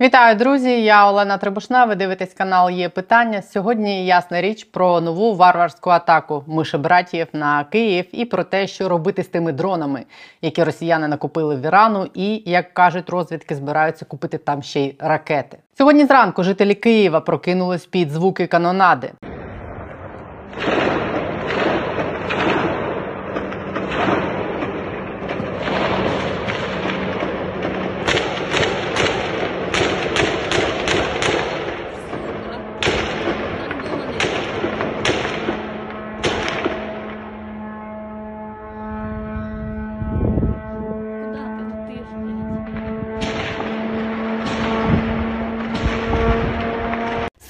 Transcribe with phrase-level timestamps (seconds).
[0.00, 0.82] Вітаю, друзі!
[0.82, 1.84] Я Олена Трибушна.
[1.84, 3.42] Ви дивитесь канал Є питання.
[3.42, 9.22] Сьогодні ясна річ про нову варварську атаку мишебратів на Київ і про те, що робити
[9.22, 10.04] з тими дронами,
[10.42, 15.58] які росіяни накупили в Ірану, і як кажуть розвідки, збираються купити там ще й ракети.
[15.78, 19.12] Сьогодні зранку жителі Києва прокинулись під звуки канонади.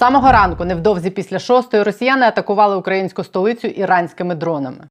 [0.07, 4.87] Самого ранку, невдовзі після шостої, росіяни атакували українську столицю іранськими дронами.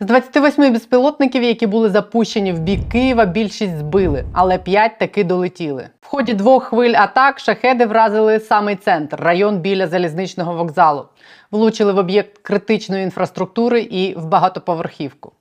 [0.00, 5.88] З 28 безпілотників, які були запущені в бік Києва, більшість збили, але 5 таки долетіли.
[6.00, 11.04] В ході двох хвиль атак шахеди вразили самий центр, район біля залізничного вокзалу.
[11.50, 15.32] Влучили в об'єкт критичної інфраструктури і в багатоповерхівку.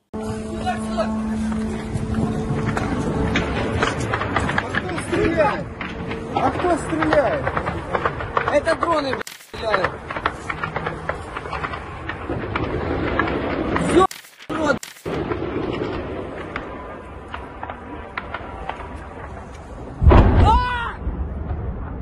[6.36, 7.44] А кто стреляет?
[8.54, 9.16] Это дроны,
[9.54, 10.07] блядь,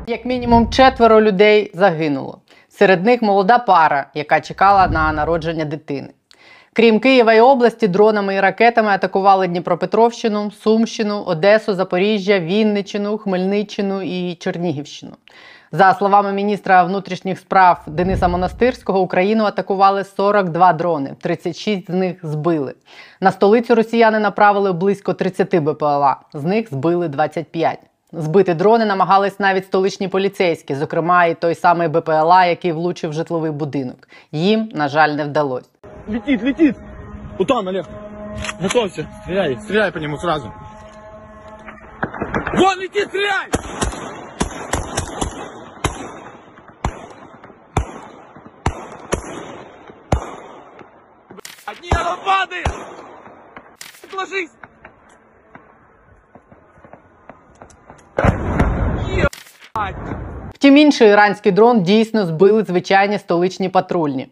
[0.08, 2.38] Як мінімум четверо людей загинуло.
[2.70, 6.10] Серед них молода пара, яка чекала на народження дитини.
[6.74, 14.36] Крім Києва і області, дронами і ракетами атакували Дніпропетровщину, Сумщину, Одесу, Запоріжжя, Вінниччину, Хмельниччину і
[14.36, 15.12] Чернігівщину.
[15.72, 22.74] За словами міністра внутрішніх справ Дениса Монастирського, Україну атакували 42 дрони, 36 з них збили.
[23.22, 27.80] На столицю росіяни направили близько 30 БПЛА, з них збили 25.
[28.18, 33.52] Збити дрони намагались навіть столичні поліцейські, зокрема і той самий БПЛА, який влучив в житловий
[33.52, 34.08] будинок.
[34.32, 35.70] Їм, на жаль, не вдалося.
[36.08, 36.76] Летит, летит.
[37.40, 37.86] Утан, Олег.
[38.62, 39.08] Готовься.
[39.24, 40.54] Стреляй, стреляй по нему сразу.
[42.58, 43.50] Вон летит, стреляй!
[51.66, 52.70] Одни оно падает!
[54.14, 54.52] Ложись!
[60.54, 64.28] Втім, інший іранський дрон дійсно збили звичайні столичні патрульні.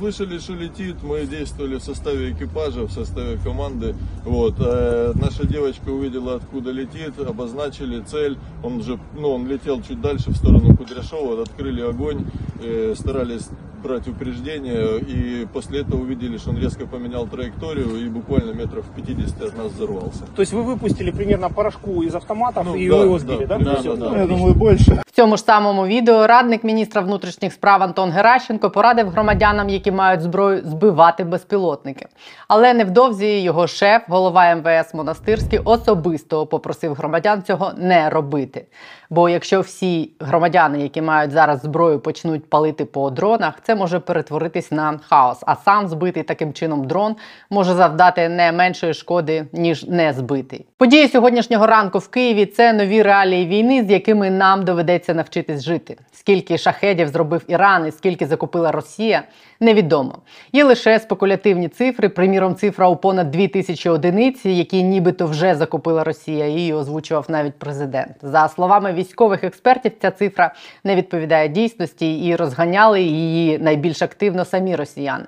[0.00, 3.94] Услышали, что летит, мы действовали в составе экипажа, в составе команды.
[4.24, 8.38] Вот, э, наша девочка увидела, откуда летит, обозначили цель.
[8.62, 12.24] Он уже, ну, он летел чуть дальше в сторону Кудряшова, открыли огонь,
[12.62, 13.50] э, старались
[13.82, 18.94] брать упреждение, и после этого увидели, что он резко поменял траекторию и буквально метров в
[18.94, 20.24] 50 от нас взорвался.
[20.34, 23.44] То есть вы выпустили примерно порошку из автоматов Ну, и да, вы его да, сбили,
[23.44, 23.58] да?
[23.58, 24.20] да, Всё, да, ну, да.
[24.20, 25.02] я думаю, больше.
[25.20, 30.62] Цьому ж самому відео радник міністра внутрішніх справ Антон Геращенко порадив громадянам, які мають зброю,
[30.64, 32.06] збивати безпілотники.
[32.48, 38.66] Але невдовзі його шеф, голова МВС Монастирський, особисто попросив громадян цього не робити.
[39.10, 44.72] Бо якщо всі громадяни, які мають зараз зброю, почнуть палити по дронах, це може перетворитись
[44.72, 45.38] на хаос.
[45.46, 47.16] А сам збитий таким чином дрон
[47.50, 50.66] може завдати не меншої шкоди, ніж не збитий.
[50.76, 55.96] Події сьогоднішнього ранку в Києві це нові реалії війни, з якими нам доведеться навчитись жити.
[56.12, 59.22] Скільки шахедів зробив Іран і скільки закупила Росія,
[59.60, 60.18] невідомо.
[60.52, 62.08] Є лише спекулятивні цифри.
[62.08, 66.46] Приміром, цифра у понад 2000 одиниць, які нібито вже закупила Росія.
[66.46, 68.16] Її озвучував навіть президент.
[68.22, 70.54] За словами військових експертів, ця цифра
[70.84, 75.24] не відповідає дійсності і розганяли її найбільш активно самі росіяни.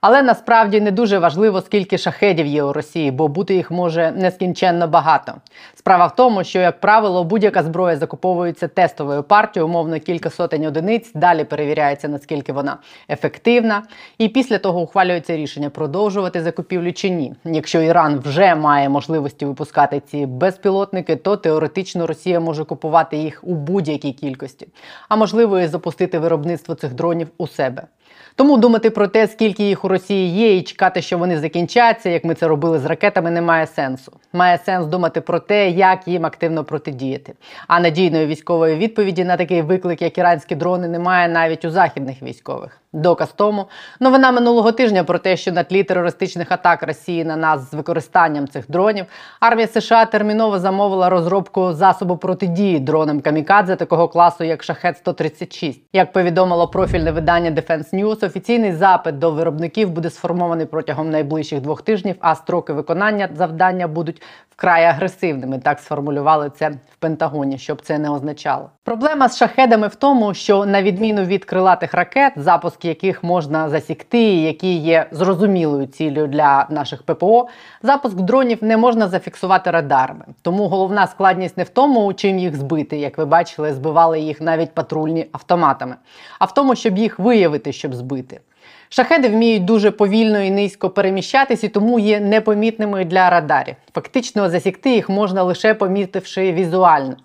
[0.00, 4.88] Але насправді не дуже важливо, скільки шахедів є у Росії, бо бути їх може нескінченно
[4.88, 5.32] багато.
[5.74, 11.10] Справа в тому, що, як правило, будь-яка зброя закуповується тестовою партією, умовно кілька сотень одиниць.
[11.14, 12.76] Далі перевіряється, наскільки вона
[13.08, 13.82] ефективна.
[14.18, 17.34] І після того ухвалюється рішення продовжувати закупівлю чи ні.
[17.44, 23.54] Якщо Іран вже має можливості випускати ці безпілотники, то теоретично Росія може купувати їх у
[23.54, 24.68] будь-якій кількості,
[25.08, 27.82] а можливо і запустити виробництво цих дронів у себе.
[28.36, 32.24] Тому думати про те, скільки їх у Росії є, і чекати, що вони закінчаться, як
[32.24, 34.12] ми це робили з ракетами, не має сенсу.
[34.32, 37.34] Має сенс думати про те, як їм активно протидіяти.
[37.66, 42.80] А надійної військової відповіді на такий виклик, як іранські дрони, немає навіть у західних військових.
[42.96, 43.68] Доказ тому.
[44.00, 48.48] Новина минулого тижня про те, що на тлі терористичних атак Росії на нас з використанням
[48.48, 49.06] цих дронів
[49.40, 56.12] армія США терміново замовила розробку засобу протидії дронам камікадзе такого класу, як Шахет 136 Як
[56.12, 62.16] повідомило профільне видання Defense News, офіційний запит до виробників буде сформований протягом найближчих двох тижнів,
[62.20, 64.22] а строки виконання завдання будуть
[64.56, 65.58] вкрай агресивними.
[65.58, 68.70] Так сформулювали це в Пентагоні, щоб це не означало.
[68.84, 74.34] Проблема з шахедами в тому, що на відміну від крилатих ракет, запуск яких можна засікти,
[74.34, 77.48] які є зрозумілою цілею для наших ППО,
[77.82, 80.24] запуск дронів не можна зафіксувати радарами.
[80.42, 84.74] Тому головна складність не в тому, чим їх збити, як ви бачили, збивали їх навіть
[84.74, 85.96] патрульні автоматами,
[86.38, 88.40] а в тому, щоб їх виявити, щоб збити.
[88.88, 93.74] Шахеди вміють дуже повільно і низько переміщатись тому є непомітними для радарів.
[93.94, 97.16] Фактично засікти їх можна лише помітивши візуально.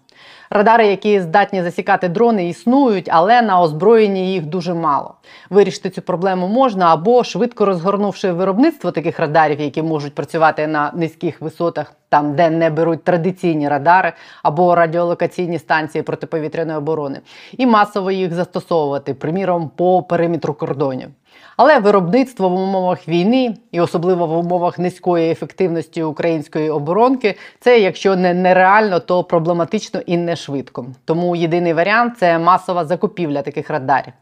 [0.54, 5.14] Радари, які здатні засікати дрони, існують, але на озброєнні їх дуже мало.
[5.50, 11.42] Вирішити цю проблему можна або швидко розгорнувши виробництво таких радарів, які можуть працювати на низьких
[11.42, 14.14] висотах, там де не беруть традиційні радари
[14.44, 17.20] або радіолокаційні станції протиповітряної оборони,
[17.58, 21.10] і масово їх застосовувати, приміром, по периметру кордонів.
[21.58, 28.16] Але виробництво в умовах війни і особливо в умовах низької ефективності української оборонки, це якщо
[28.16, 30.86] не нереально, то проблематично і не швидко.
[31.06, 34.14] Тому єдиний варіант це масова закупівля таких радарів.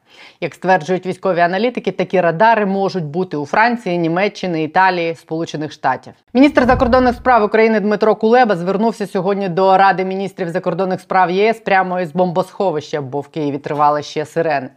[0.41, 6.13] Як стверджують військові аналітики, такі радари можуть бути у Франції, Німеччини, Італії, Сполучених Штатів.
[6.33, 11.99] Міністр закордонних справ України Дмитро Кулеба звернувся сьогодні до Ради міністрів закордонних справ ЄС прямо
[11.99, 14.69] із бомбосховища, бо в Києві тривали ще сирени.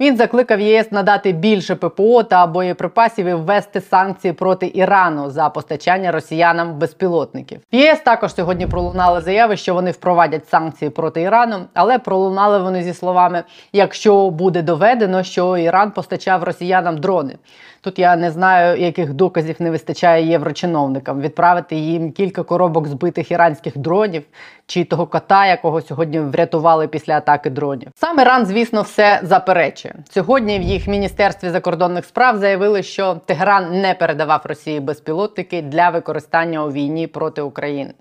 [0.00, 6.12] Він закликав ЄС надати більше ППО та боєприпасів і ввести санкції проти Ірану за постачання
[6.12, 7.60] росіянам безпілотників.
[7.72, 12.82] В ЄС також сьогодні пролунали заяви, що вони впровадять санкції проти Ірану, але пролунали вони
[12.82, 13.42] зі словами:
[13.72, 17.36] якщо буде доведено, що Іран постачав росіянам дрони.
[17.82, 23.78] Тут я не знаю, яких доказів не вистачає єврочиновникам відправити їм кілька коробок збитих іранських
[23.78, 24.22] дронів
[24.66, 27.88] чи того кота, якого сьогодні врятували після атаки дронів.
[27.94, 29.94] Сам Іран, звісно, все заперечує.
[30.10, 36.64] Сьогодні в їх міністерстві закордонних справ заявили, що Тегеран не передавав Росії безпілотники для використання
[36.64, 37.92] у війні проти України.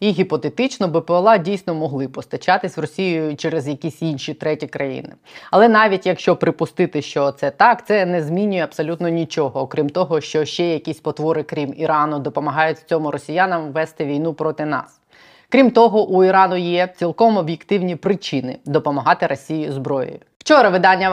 [0.00, 5.12] І гіпотетично БПЛА дійсно могли постачатись в Росію через якісь інші треті країни.
[5.50, 10.44] Але навіть якщо припустити, що це так, це не змінює абсолютно нічого, окрім того, що
[10.44, 15.00] ще якісь потвори, крім Ірану, допомагають в цьому росіянам вести війну проти нас.
[15.48, 20.18] Крім того, у Ірану є цілком об'єктивні причини допомагати Росії зброєю.
[20.48, 21.10] Вчора видання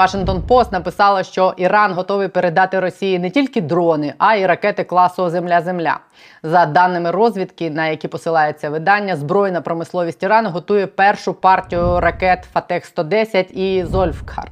[0.48, 6.00] Post написало, що Іран готовий передати Росії не тільки дрони, а й ракети класу Земля-Земля.
[6.44, 12.86] За даними розвідки, на які посилається видання, збройна промисловість Ірану готує першу партію ракет Фатех
[12.86, 14.52] 110 і Зольфкар.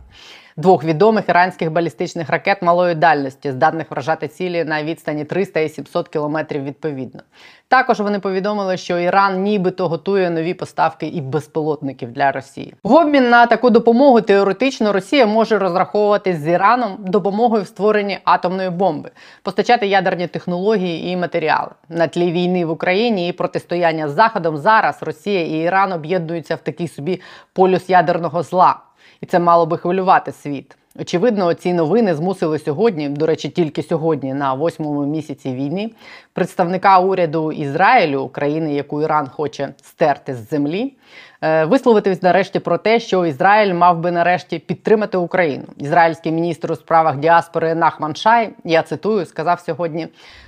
[0.57, 6.07] Двох відомих іранських балістичних ракет малої дальності, здатних вражати цілі на відстані 300 і 700
[6.07, 7.21] кілометрів відповідно.
[7.67, 12.75] Також вони повідомили, що Іран нібито готує нові поставки і безпілотників для Росії.
[12.83, 18.69] В обмін на таку допомогу теоретично Росія може розраховувати з Іраном допомогою в створенні атомної
[18.69, 19.11] бомби,
[19.43, 24.57] постачати ядерні технології і матеріали на тлі війни в Україні і протистояння з Заходом.
[24.57, 27.21] Зараз Росія і Іран об'єднуються в такий собі
[27.53, 28.79] полюс ядерного зла,
[29.23, 30.77] і це мало би хвилювати світ.
[30.99, 35.91] Очевидно, ці новини змусили сьогодні, до речі, тільки сьогодні, на восьмому місяці війни,
[36.33, 40.93] представника уряду Ізраїлю, країни, яку Іран хоче стерти з землі,
[41.41, 45.63] е, висловитись нарешті про те, що Ізраїль мав би нарешті підтримати Україну.
[45.77, 50.07] Ізраїльський міністр у справах діаспори Нахман Шай, я цитую, сказав сьогодні: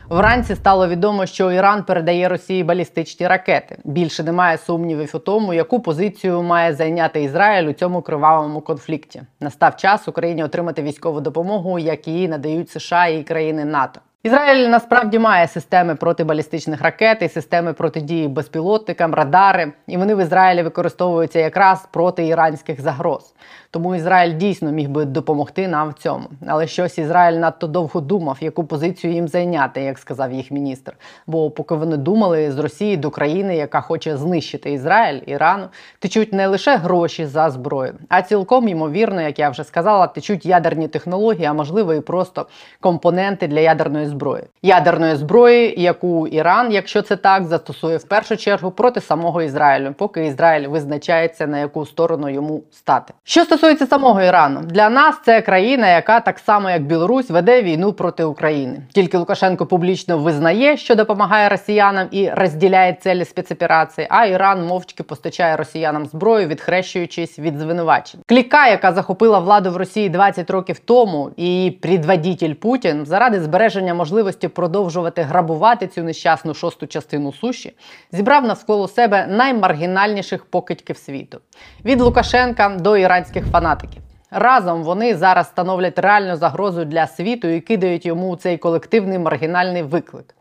[0.10, 3.78] вранці стало відомо, що Іран передає Росії балістичні ракети.
[3.84, 9.22] Більше немає сумнівів у тому, яку позицію має зайняти Ізраїль у цьому кривавому конфлікті.
[9.40, 14.00] Настав час Україні отримати військову допомогу, як її надають США і країни НАТО.
[14.26, 20.64] Ізраїль насправді має системи протибалістичних ракет і системи протидії безпілотникам, радари, і вони в Ізраїлі
[20.64, 23.34] використовуються якраз проти іранських загроз.
[23.72, 26.24] Тому Ізраїль дійсно міг би допомогти нам в цьому.
[26.48, 30.94] Але щось Ізраїль надто довго думав, яку позицію їм зайняти, як сказав їх міністр.
[31.28, 35.68] Бо поки вони думали з Росії до країни, яка хоче знищити Ізраїль, Ірану,
[36.00, 40.88] течуть не лише гроші за зброю, а цілком ймовірно, як я вже сказала, течуть ядерні
[40.88, 42.48] технології, а можливо і просто
[42.80, 44.15] компоненти для ядерної зброї.
[44.62, 50.26] Ядерної зброї, яку Іран, якщо це так, застосує в першу чергу проти самого Ізраїлю, поки
[50.26, 53.14] Ізраїль визначається на яку сторону йому стати.
[53.24, 57.94] Що стосується самого Ірану, для нас це країна, яка так само як Білорусь веде війну
[57.94, 58.82] проти України.
[58.94, 65.56] Тільки Лукашенко публічно визнає, що допомагає росіянам і розділяє цілі спецоперації, а Іран мовчки постачає
[65.56, 68.20] росіянам зброю, відхрещуючись від звинувачень.
[68.26, 74.48] Кліка, яка захопила владу в Росії 20 років тому, і предводитель Путін заради збереження можливості
[74.48, 77.74] продовжувати грабувати цю нещасну шосту частину суші,
[78.12, 81.40] зібрав навколо себе наймаргінальніших покидьків світу
[81.86, 84.02] від Лукашенка до іранських фанатиків.
[84.32, 90.36] Разом вони зараз становлять реальну загрозу для світу і кидають йому цей колективний маргінальний виклик.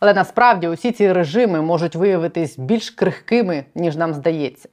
[0.00, 4.68] Але насправді усі ці режими можуть виявитись більш крихкими, ніж нам здається.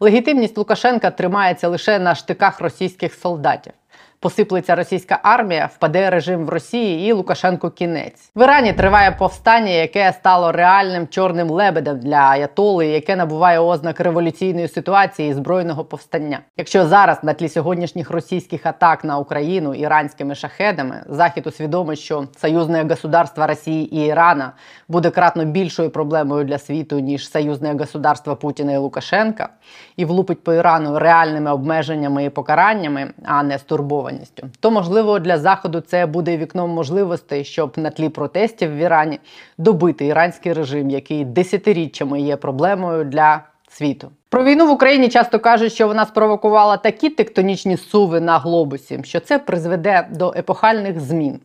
[0.00, 3.72] Легітимність Лукашенка тримається лише на штиках російських солдатів.
[4.20, 8.30] Посиплеться російська армія, впаде режим в Росії і Лукашенко кінець.
[8.34, 14.68] В Ірані триває повстання, яке стало реальним чорним лебедем для аятоли, яке набуває ознак революційної
[14.68, 16.40] ситуації і збройного повстання.
[16.56, 22.84] Якщо зараз на тлі сьогоднішніх російських атак на Україну іранськими шахедами захід усвідомить, що союзне
[22.84, 24.52] государство Росії і Ірана
[24.88, 29.48] буде кратно більшою проблемою для світу ніж союзне государство Путіна і Лукашенка,
[29.96, 33.58] і влупить по Ірану реальними обмеженнями і покараннями, а не
[34.06, 39.18] стурбованістю, то можливо для заходу це буде вікном можливостей, щоб на тлі протестів в Ірані
[39.58, 44.10] добити іранський режим, який десятиріччями є проблемою для світу.
[44.28, 49.20] Про війну в Україні часто кажуть, що вона спровокувала такі тектонічні суви на глобусі, що
[49.20, 51.40] це призведе до епохальних змін,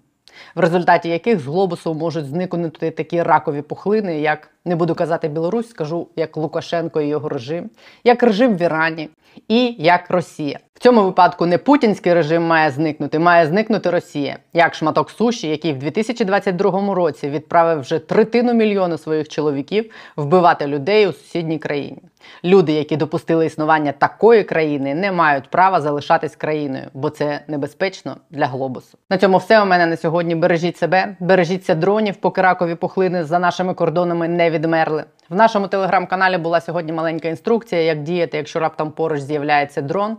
[0.56, 5.70] в результаті яких з глобусу можуть зникнути такі ракові пухлини, як не буду казати Білорусь,
[5.70, 7.70] скажу як Лукашенко і його режим,
[8.04, 9.10] як режим в Ірані
[9.48, 10.60] і як Росія.
[10.82, 15.78] Цьому випадку не путінський режим має зникнути, має зникнути Росія, як шматок суші, який в
[15.78, 22.02] 2022 році відправив вже третину мільйону своїх чоловіків вбивати людей у сусідній країні.
[22.44, 28.46] Люди, які допустили існування такої країни, не мають права залишатись країною, бо це небезпечно для
[28.46, 28.98] глобусу.
[29.10, 30.36] На цьому все у мене на сьогодні.
[30.36, 35.04] Бережіть себе, бережіться дронів, поки ракові пухлини за нашими кордонами не відмерли.
[35.30, 40.18] В нашому телеграм-каналі була сьогодні маленька інструкція, як діяти, якщо раптом поруч з'являється дрон.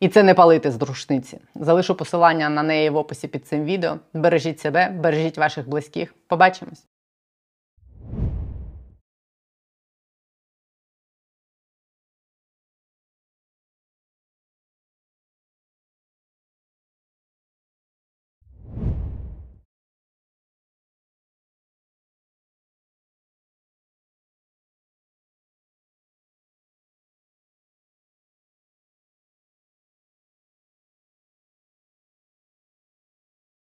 [0.00, 1.38] І це не палити з рушниці.
[1.54, 3.96] Залишу посилання на неї в описі під цим відео.
[4.14, 6.14] Бережіть себе, бережіть ваших близьких.
[6.26, 6.89] Побачимось!